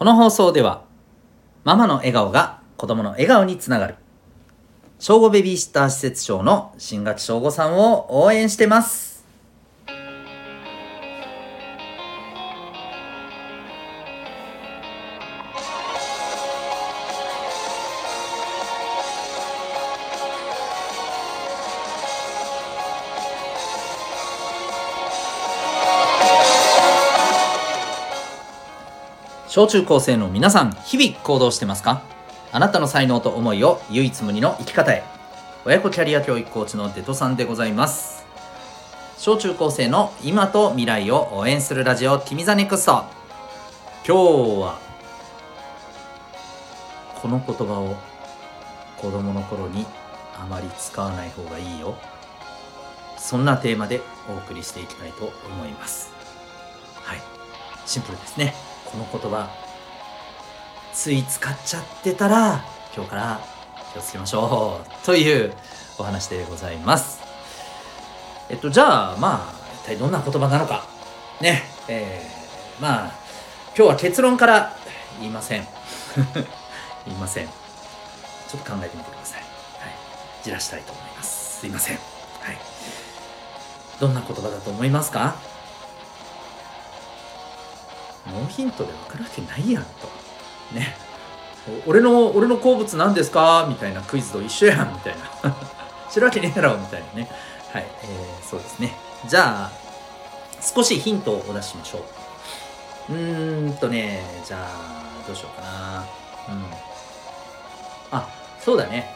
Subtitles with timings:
[0.00, 0.84] この放送では
[1.62, 3.96] ママの笑顔が子供の笑顔につながる。
[4.98, 9.09] 小5ベビーシッター施設長の新垣翔吾さんを応援してます。
[29.50, 32.02] 小中高生の皆さん日々行動してますか？
[32.52, 35.02] あなたの才能と思いを唯一無二の生き方へ。
[35.64, 38.24] 親子キャリア教育コーチのデトさんでございます。
[39.18, 43.02] 小中高生の今と未来を応援するラジオ「君 the NEXT。
[44.06, 44.78] 今日は
[47.20, 47.96] この言葉を
[48.98, 49.84] 子供の頃に
[50.40, 51.96] あまり使わない方がいいよ。
[53.18, 54.00] そんなテーマで
[54.32, 56.12] お送りしていきたいと思います。
[57.02, 57.18] はい。
[57.84, 58.54] シンプルですね。
[58.92, 59.48] この言葉
[60.92, 63.40] つい使っちゃってたら今日から
[63.92, 65.52] 気をつけましょうという
[65.98, 67.20] お話でございます。
[68.48, 70.84] えっとじゃあまあ一体どんな言葉なのか。
[71.40, 71.62] ね。
[71.88, 73.12] えー、まあ
[73.76, 74.76] 今日は結論から
[75.20, 75.66] 言いません。
[77.06, 77.46] 言いません。
[77.46, 79.40] ちょっと考えてみてください。
[79.40, 79.50] はい。
[80.42, 81.60] じらしたいと思います。
[81.60, 81.96] すいません。
[81.96, 82.00] は
[82.52, 82.58] い。
[84.00, 85.36] どんな言葉だと思いますか？
[88.26, 89.90] ノーヒントで分かるわけないやんと。
[90.72, 90.96] ね。
[91.86, 93.66] 俺の俺の好物何ですか？
[93.68, 95.54] みたいなクイズと一緒やんみたいな。
[96.10, 97.30] 知るわけねえだろみたいなね。
[97.72, 98.96] はい、えー、そうですね。
[99.26, 99.70] じゃあ
[100.60, 101.98] 少しヒントをお出ししましょ
[103.08, 103.12] う。
[103.12, 106.04] うーんとねじゃあどうしようかな。
[106.48, 106.64] うん。
[108.12, 108.26] あ
[108.64, 109.14] そうだね。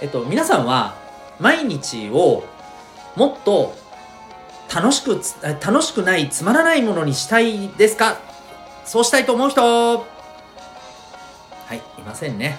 [0.00, 0.94] えっと皆さんは
[1.38, 2.44] 毎日を
[3.16, 3.74] もっと
[4.74, 5.22] 楽しく
[5.64, 8.18] 楽しくないつまらないものにしたいですか？
[8.88, 10.04] そうしたいと思う人は
[11.74, 12.58] いいませんね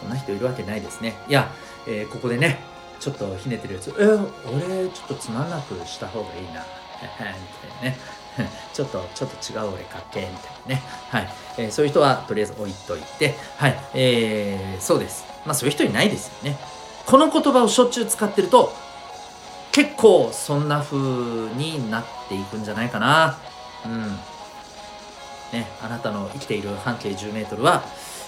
[0.00, 1.50] そんな人いるわけないですねいや、
[1.86, 2.58] えー、ここでね
[2.98, 7.34] ちょっとひねってるやつえー、俺ちょっとつまんなくした方がいいなみたい
[7.76, 7.96] なね
[8.72, 10.36] ちょっと、ちょっと違う俺かっけみたい
[10.68, 10.82] なね。
[11.08, 11.28] はい。
[11.58, 13.78] えー、そういう人はとりあえず置いといて、はい。
[13.94, 15.24] えー、そうです。
[15.44, 16.58] まあそういう人いないですよね。
[17.06, 18.74] この言葉をしょっちゅう使ってると、
[19.72, 20.98] 結構そんな風
[21.54, 23.38] になっていくんじゃないかな。
[23.84, 24.18] うん。
[25.52, 27.84] ね、あなたの生きている半径 10m は、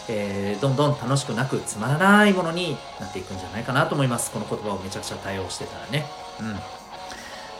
[0.08, 4.30] えー、どんどん楽しくなくつまらないものになっていくんじゃないかなと思います。
[4.30, 6.06] この言葉をめちゃくちゃ対応してたらね。
[6.40, 6.56] うん。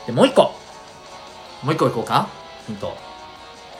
[0.07, 0.53] でもう一個。
[1.63, 2.29] もう一個いこうか？
[2.65, 2.95] ヒント。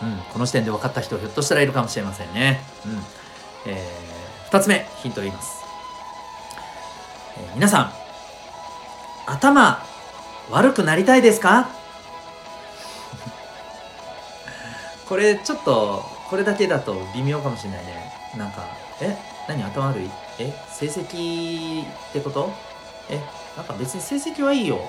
[0.01, 0.17] うん。
[0.31, 2.61] この時点で分かった人ひょっとしたらいるかもしれませんね。
[2.85, 3.01] うん。
[3.65, 5.63] えー、2つ目ヒントを言います、
[7.37, 7.91] えー、皆さん
[9.25, 9.83] 頭
[10.49, 11.69] 悪くなりたいですか？
[15.09, 18.13] これちょっとこれだけだと微妙かもしれないね。
[18.37, 18.63] なんか
[19.01, 20.09] え何頭悪い？
[20.37, 22.53] え成績ってこと？
[23.09, 23.19] え
[23.57, 24.81] なんか別に成績はいいよ、うん、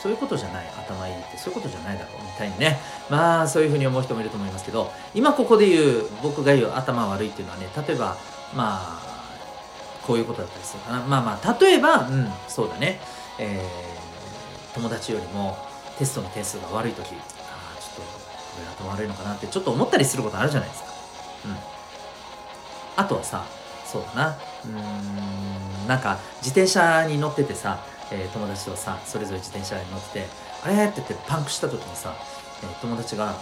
[0.00, 0.66] そういうことじゃない。
[0.78, 1.38] 頭いいって。
[1.38, 2.22] そういうことじゃないだろう。
[2.22, 2.78] みたいにね。
[3.08, 4.92] まあそういうふうに思う人もいると思いますけど。
[5.14, 8.16] 今ここで言う僕が言う頭悪いっていうのはね例えば
[8.54, 9.02] まあ
[10.02, 11.00] こういうことだったりするかな。
[11.06, 13.00] まあまあ例えばうんそうだね。
[13.38, 15.56] えー、友達よりも
[15.98, 17.14] テストの点数が悪い時。
[18.56, 20.88] 俺頭悪いのかなってちょっと思ったりすることあるじゃないですか。
[21.46, 21.56] うん。
[22.96, 23.44] あとはさ、
[23.84, 24.38] そうだな。
[24.64, 24.68] う
[25.84, 30.26] ん、なんか自転車に乗っててさ、えー、友達とさ、それぞれ自転車に乗って、
[30.62, 30.86] あれ？
[30.86, 32.14] って言ってパンクした時にさ、
[32.62, 33.34] え、友達が、うん、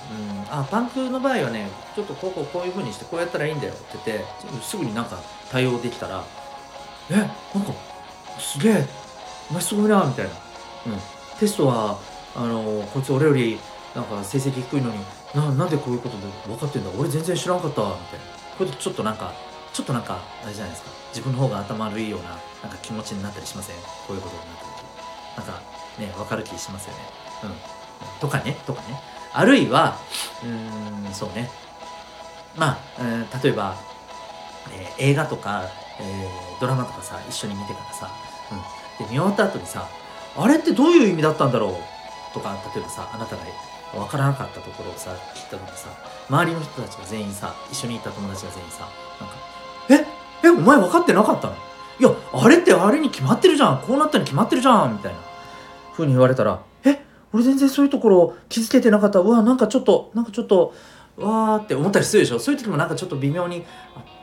[0.51, 4.25] あ、パンクの場合はね、ちょっとこうこうこういう風にしてこうやったらいいんだよって言って、
[4.63, 5.19] すぐになんか
[5.51, 6.25] 対応できたら、
[7.11, 7.35] え、なんか、
[8.39, 8.87] すげえ、
[9.51, 10.31] お前すごいな、みたいな。
[10.87, 11.01] うん。
[11.39, 11.99] テストは、
[12.35, 13.61] あのこいつ俺より
[13.95, 14.99] なんか成績低いのに
[15.35, 16.91] ななんでこういうことで分かってんだ？
[16.99, 18.25] 俺全然知らんかったみたいな。
[18.57, 19.33] これちょっとなんか
[19.73, 20.91] ちょっとなんかあれじゃないですか。
[21.11, 22.29] 自分の方が頭悪いような
[22.63, 23.77] なんか気持ちになったりしません？
[23.77, 24.77] こういうことになった時。
[25.37, 25.63] なんか
[25.99, 26.99] ね分かる気しますよね。
[27.45, 28.21] うん。
[28.21, 29.01] とかねとかね。
[29.35, 29.97] あるいは
[30.45, 31.51] うんそうね。
[32.57, 33.77] まあ、えー、例えば、
[34.73, 35.65] えー、映画とか、
[36.01, 38.11] えー、ドラマとかさ一緒に見てからさ、
[38.99, 39.89] うん、で見終わった後にさ
[40.37, 42.35] あれってどういう意味だったんだろう？
[42.35, 43.43] とか例えばさあなたが
[43.93, 45.89] 分からなかったところをさ聞いた時さ
[46.29, 48.89] 周りの人たちが全員さ一緒にいた友達が全員さ
[49.21, 50.07] なんか
[50.43, 50.47] 「え？
[50.47, 51.55] えお前分かってなかったの？
[52.01, 53.83] いやあれってあれに決まってるじゃん。
[53.83, 55.19] こうなったに決まってるじゃん」みたいな。
[55.93, 57.05] ふうに言われたら「え？
[57.33, 59.19] 俺全然そういうところ気づけてなかった。
[59.19, 60.75] うわなんかちょっとなんかちょっと
[61.17, 62.39] わーって思ったりするでしょ？
[62.39, 63.65] そういう時もなんかちょっと微妙に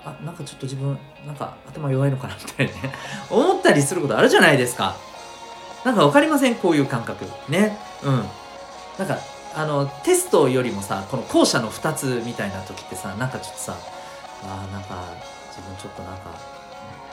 [0.03, 2.93] ああなんかちょっと自分なんか頭弱いのかなみたいなね。
[3.29, 4.95] 思ったりすることあるじゃないですか。
[5.85, 6.55] なんか分かりません？
[6.55, 7.25] こういう感覚。
[7.47, 7.77] ね？
[8.03, 8.23] うん。
[8.97, 9.17] なんか
[9.59, 13.75] あのテストよりもさこの後者の2つみたいな時ってさなんかちょっとさ
[14.43, 15.03] あーなんか
[15.49, 16.29] 自分ちょっとなんか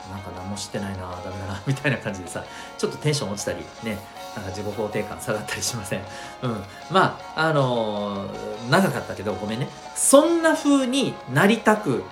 [0.09, 2.43] なんか何も知ってないなダメだな みたいな感じでさ
[2.77, 3.97] ちょっとテンション落ちたりね
[4.35, 6.01] なんか自己肯定感下がったりしません？
[6.43, 6.63] うん。
[6.89, 9.67] まああのー長かったけどごめんね。
[9.95, 12.03] そんな風になりたく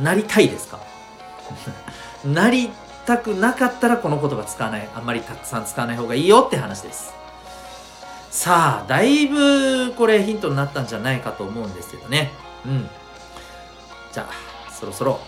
[0.00, 0.78] なりたいですか？
[2.24, 2.70] なり
[3.04, 4.88] たくなかったらこの言葉使わない。
[4.94, 7.12] あんまりたくさん使わない方がいいよって話です。
[8.34, 12.32] さあだいぶこれヒントになったんじゃないかと思うんですけどね。
[12.66, 12.88] うん。
[14.12, 15.20] じゃあそろそろ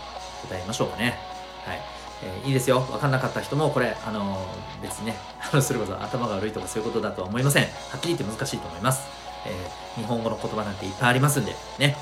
[0.49, 1.17] 答えましょうかね。
[1.65, 1.79] はい、
[2.23, 2.81] えーいいですよ。
[2.81, 5.15] 分かんなかった人もこれあのー別にね。
[5.39, 7.63] あのそれこそ頭が悪いとかそういうことだとは思いません。
[7.63, 9.07] はっきり言って難しいと思います、
[9.45, 11.97] えー日本語の言葉なんていっぱいありますんでね、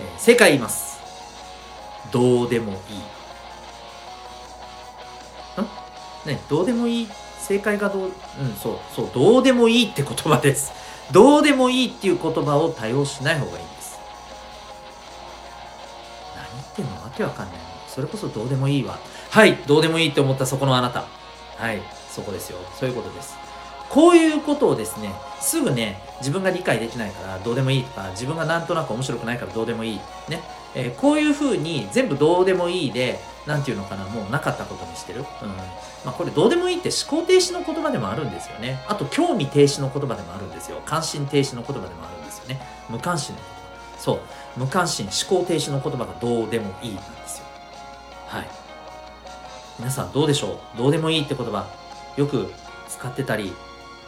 [0.00, 0.98] えー正解言います。
[2.10, 2.98] どうでもいい。
[2.98, 3.02] ん？
[6.26, 7.08] ねどうでもいい
[7.46, 8.02] 正解がどう？
[8.04, 8.12] うん
[8.60, 10.72] そうそうどうでもいいって言葉です。
[11.12, 13.98] どうでもいいっていう言葉を多用しない方がいいんです。
[16.34, 17.56] 何言ってんのわけわかんない。
[17.88, 18.98] それこそどうでもいいわ
[19.30, 21.04] はいどうでもいいって思ったそこのあなた。
[21.56, 22.58] はいそこですよ。
[22.78, 23.36] そういうことです。
[23.88, 30.00] こういうことをですねすぐね自分が理解できないからどうでもいいとか自分がなんとなく面白くないからどうでもいい。
[30.28, 30.42] ね、
[30.74, 35.48] えーこういうふうに全部どうでもいいでなんていうのかなもうなかったことにしてる、うん。
[35.48, 35.56] ま
[36.06, 38.82] あ、これどうでもいいって思考停止の言葉でもあるんですよね。
[38.88, 40.80] あと興味停止の言葉でもあるんですよ。
[40.84, 42.60] 関心停止の言葉でもあるんですよね。
[42.88, 43.48] 無関心の言
[43.96, 44.00] 葉。
[44.00, 44.20] そう。
[44.56, 47.44] 無関心思考停止の言葉がどうでもいいなんですよ。
[48.26, 48.48] はい。
[49.78, 50.78] 皆さんどうでしょう？
[50.78, 51.66] どうでもいいって言葉
[52.16, 52.52] よく
[52.88, 53.52] 使ってたり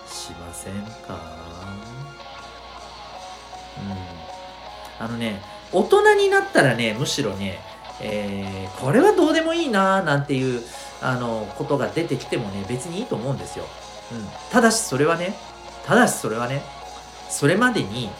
[0.08, 0.74] しません
[1.06, 1.14] か？
[5.00, 5.06] うん。
[5.06, 5.40] あのね
[5.72, 7.58] 大人になったらねむしろね、
[8.00, 10.62] えーこれはどうでもいいななんていう
[11.00, 13.64] あのことが出てきてもね別にいいと思うんですよ、
[14.12, 15.34] うん、ただしそれはね
[15.84, 16.62] ただしそれはね
[17.28, 18.10] それまでに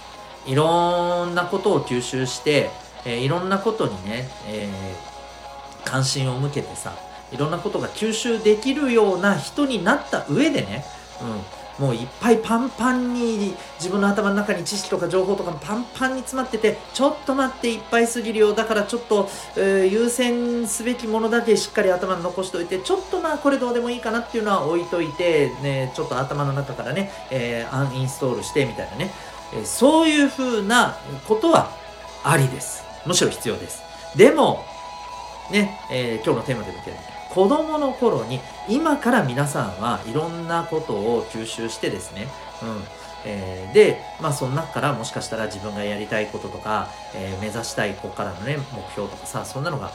[0.46, 2.70] いろんなことを吸収して、
[3.04, 5.08] えーいろんなことにね、えー
[5.84, 6.92] 関心を向けてさ
[7.32, 10.84] いろんなことが吸収できるような人になった上でね、
[11.22, 11.40] うん、
[11.78, 29.10] もういっぱいパンパンに自分の頭の中に知識とか情報とかもパンパンに詰まっててちょっと待っていっぱいすぎるよだからちょっと、えー優先すべきものだけしっかり頭に残しておいてちょっとまあこれどうでもいいかなっていうのは置いといて、ね、ちょっと頭の中からね、えーアンインストールしてみたいなね、
[29.54, 30.96] えーそういうふうな
[31.26, 31.70] ことは
[32.24, 32.84] ありです。
[33.06, 33.82] むしろ必要です。
[34.16, 34.64] でも
[35.50, 42.28] ね、え今日のテーマでも言ったように子供の頃に今から皆さんはいろんなことを吸収してですね、
[42.62, 49.90] うんえーで、まあ、その中からもしかしたら自分がやりたいこととか、えー目指したいここからのね目標とかさそんなのが、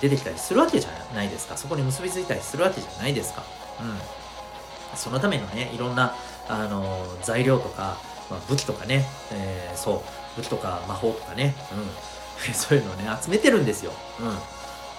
[0.00, 1.56] 出てきたりするわけじゃないですか。
[1.56, 3.44] そこに結びついたりするわけじゃないですか、
[3.80, 6.14] うん、そのためのねいろんな、
[6.48, 7.96] あのー材料とか、
[8.30, 10.02] まあ、武器とかね、えーそ
[10.36, 14.38] う武器とか魔法とかね、うん、 そういうのをね集めてるんですよ、うん。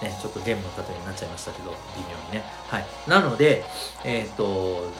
[0.02, 2.44] ね、ちょっとゲームの例えになっちゃいましたけど、微妙にね。
[2.68, 2.86] はい。
[3.06, 3.64] なので、
[4.04, 4.90] えっ、と、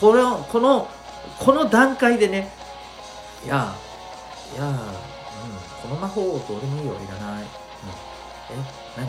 [0.00, 0.88] この、この、
[1.38, 2.52] この段階でね、
[3.44, 3.74] いや、
[4.54, 4.76] いや、うん、
[5.82, 7.42] この魔法をどうでもいいよ、いらない。
[7.42, 7.48] うん、え、
[8.96, 9.08] 何？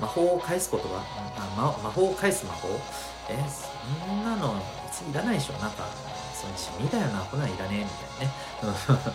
[0.00, 1.02] 魔法を返すことは、
[1.36, 2.68] あま、魔法を返す魔法？
[3.28, 4.54] え、そんなの
[5.10, 5.52] いらないでしょ。
[5.54, 5.84] なんか、
[6.40, 9.10] その地味だよな、こんなんいらねえ、みたいなね。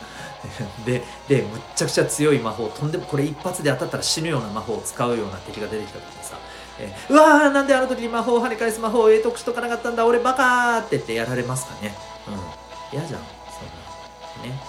[1.28, 6.36] で、で、むっちゃくちゃ強い魔法、とんでもこれ一発で当たったら死ぬような魔法を使うような敵が出てきた時にさ、
[6.78, 11.96] えうわーなんであの時に魔法を跳ね返す魔法を得得しとかなかったんだ俺バカーって言ってやられますかね。
[12.28, 12.98] うん。
[12.98, 14.50] 嫌じゃんそんな。
[14.50, 14.60] ね。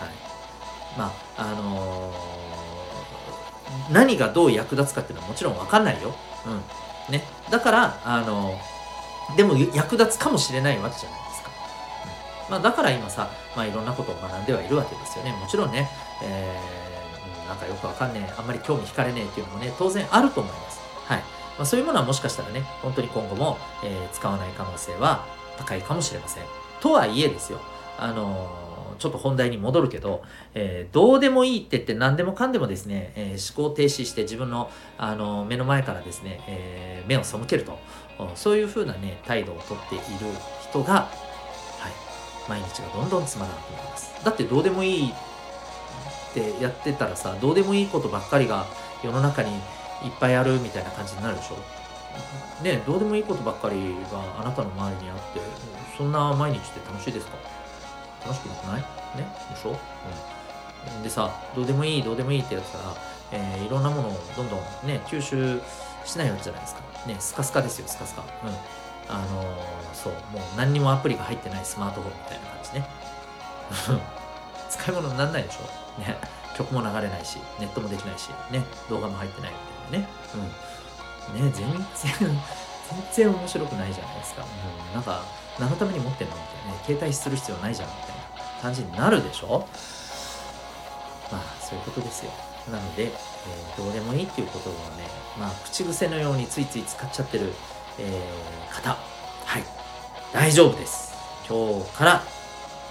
[0.00, 0.08] はい。
[0.98, 2.32] まああのー
[3.90, 6.14] 何がどう役立つかっていうのはもちろん分かんないよ。
[6.46, 7.12] うん。
[7.12, 7.24] ね。
[7.48, 11.20] だからあのーでも役立つかもしれないわけじゃない、
[12.52, 15.32] まあ、だから今さ、まあ、いろんなことを学んではいるわけですよね。
[15.32, 15.88] もちろんね、
[16.22, 20.80] えーなんかよくわかんねえあんまり興味惹かれねえっていうのもね当然あると思います。
[21.06, 21.18] はい。
[21.18, 21.24] ま
[21.64, 25.26] あ、そういうものはもしかしたらね、本当に今後も、えー使わない可能性は
[25.58, 26.44] 高いかもしれません。
[26.80, 27.60] とはいえですよ、
[27.98, 30.22] あのーちょっと本題に戻るけど、
[30.54, 37.78] えーどうでもいいって言って何でもかんでもですね、えー思考停止して自分の、あの目の前からですね、えー目を背けると、
[38.34, 40.04] そういうふうなね、態度をとっている
[40.70, 41.08] 人が、
[42.48, 44.12] 毎日がどんどんつまらなくなります。
[44.24, 45.14] だってどうでもいいっ
[46.34, 48.66] てやってたらさ、どうでもいいことばっかりが
[49.02, 49.60] 世の中にいっ
[50.18, 51.56] ぱいあるみたいな感じになるでしょ。
[52.62, 55.40] ねどうでもいいことばっかりがあなたの周りにあって
[55.96, 57.36] そんな毎日って楽しいですか？
[58.24, 58.80] 楽しくなくない？
[58.80, 58.86] ね？
[59.50, 59.76] でしょ、
[60.96, 62.94] うん、でさどうでもいいどうでもいいってやったら、
[63.32, 65.60] えーいろんなものをどんどんね吸収
[66.04, 66.82] しないわけじゃないですか。
[67.06, 68.22] ねスカスカですよスカスカ。
[68.22, 68.28] うん。
[69.08, 69.42] あの
[69.94, 72.86] そうもう何にもアプリが入ってないスマートフォンみたいな感じね。
[74.70, 76.00] 使い物にならないでしょ？
[76.00, 76.18] ね。
[76.56, 78.62] 曲も流れないしネットもできないしね。
[78.90, 79.52] 動画も入ってない
[79.90, 80.12] みたいなね。
[81.32, 81.46] うん。
[81.46, 85.22] ね全然全然面白くないじゃないですか、うん、なんか
[85.58, 86.78] 何のために持ってんのみたいなね。
[86.84, 89.66] 携帯する必要ないじゃんみたいな感じになるでしょ？
[91.30, 92.32] まあそういうことですよ。
[92.70, 94.78] なので、えー、どうでもいいっていうことをね
[95.38, 97.52] まあ口癖のようについつい使っちゃってる、
[97.98, 98.90] えー、方。
[99.44, 99.64] はい。
[100.32, 101.12] 大丈夫です。
[101.48, 102.22] 今日から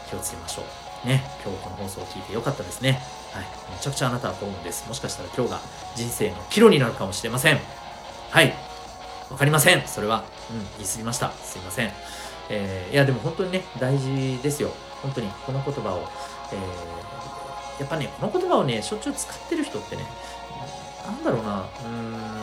[0.10, 0.64] 気をつけましょ
[1.04, 1.08] う。
[1.08, 1.24] ね。
[1.44, 3.02] 今日この放送を聞いてよかったですね。
[3.34, 3.46] はい。
[3.72, 4.88] めちゃくちゃあなたは幸運です。
[4.88, 5.62] もしかしたら今日が
[5.96, 7.60] 人生の岐路になるかもしれません。
[8.30, 8.54] はい。
[9.30, 9.88] わかりません。
[9.88, 10.24] それは。
[10.52, 10.58] うん。
[10.78, 11.32] 言い過ぎました。
[11.32, 11.92] すいません。
[12.50, 14.72] えー、いやでも本当にね大事ですよ。
[15.02, 15.32] 本当に。
[15.46, 16.08] この言葉を、
[16.52, 20.04] えー、やっぱねこの言葉をねしょっちゅう使ってる人ってね
[21.06, 21.62] なんだろうな。
[21.62, 21.88] うー
[22.38, 22.41] ん。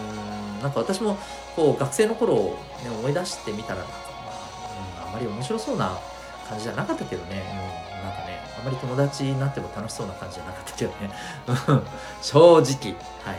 [0.62, 1.16] なんか私も
[1.56, 3.92] こう学生の頃を、ね、思い出してみたらなんか、
[4.24, 5.98] まあ、うん、あまり面白そうな
[6.48, 7.42] 感じじゃなかったけどね、
[7.96, 11.10] うん、なんかねあまり友達になっても楽しそうな感じじゃなかったけどね。
[12.22, 12.62] 正直。
[12.62, 13.38] はい。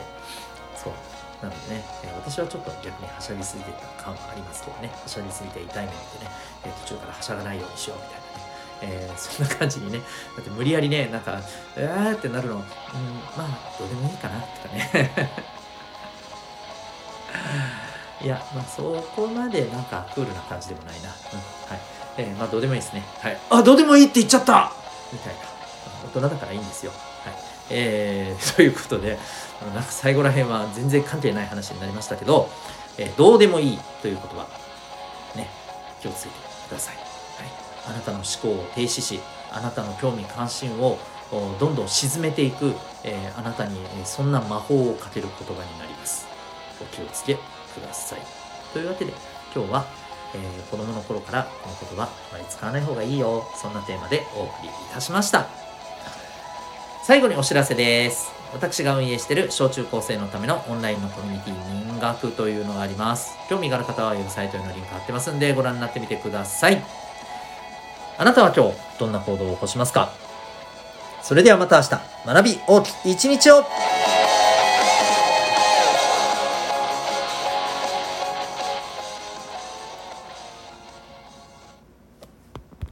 [0.76, 0.94] そう。
[1.42, 6.32] なのでね、え、私はちょっと逆にはしゃぎすぎてた感はありますけどね、はしゃぎすぎて痛い目見てね、
[6.66, 11.40] え、途中からはしゃがないようにしようみたいなね、えー、 そんな感じにね、だって無理やりね、なんか、
[11.78, 12.66] えーってなるの、うん、ま
[13.40, 15.50] あ、どうでもいいかな、とかね。
[18.22, 18.82] いや、まあ、そ
[19.16, 21.10] こまでなんかクールな感じでもないな。
[21.10, 21.80] うん、はい。
[22.18, 23.04] えー、まあ、どうでもいいですね。
[23.20, 23.40] はい。
[23.50, 24.74] あ、どうでもいいって言っちゃった
[25.14, 25.40] みたいな。
[26.06, 26.92] 大人だからいいんですよ。
[26.92, 27.34] はい。
[27.70, 29.18] えー、 ということで、
[29.74, 32.50] なんか最後らへんは全然関係ない話になりましたけど、
[32.98, 34.48] えー、どうでもいいという言葉、
[35.36, 35.50] ね、
[36.02, 36.36] 気をつけて
[36.68, 36.96] ください。
[36.96, 37.06] はい、
[37.88, 39.22] あなたの思考を停止し、
[39.52, 40.98] あなたの興味関心を
[41.60, 42.74] どんどん沈めていく、
[43.04, 46.28] えー、あなたにそんな魔法をかける言葉になります。
[46.82, 47.38] お気をつけ
[47.80, 48.20] ください。
[48.74, 49.14] というわけで
[49.56, 49.86] 今日は、
[50.36, 55.48] えー、子供の頃からこの言葉あまり使わない方がいいよそんなテーマでお送りいたしました。
[57.04, 58.32] 最後にお知らせです。
[58.54, 63.36] 私が運営している小中高生のためのオンラインのコミュニティ民学というのがあります。
[63.50, 66.84] 興味がある方はウェブサイトへのリンク貼ってますんでご覧になってみてください。
[68.18, 70.12] あなたは今日どんな行動を起こしますか？
[71.22, 71.90] それではまた明日
[72.26, 73.64] 学び大きい一日を